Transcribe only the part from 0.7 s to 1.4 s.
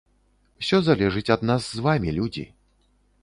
залежыць